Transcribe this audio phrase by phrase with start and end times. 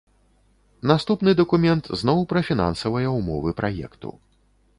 [0.91, 4.09] Наступны дакумент зноў пра фінансавыя ўмовы праекту.